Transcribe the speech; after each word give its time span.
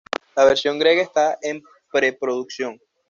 La 0.35 0.45
versión 0.45 0.79
griega 0.79 1.03
está 1.03 1.37
en 1.43 1.61
preproducción. 1.91 2.81